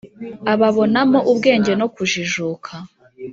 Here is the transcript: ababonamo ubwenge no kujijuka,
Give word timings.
ababonamo 0.53 1.19
ubwenge 1.31 1.71
no 1.79 1.87
kujijuka, 1.95 2.71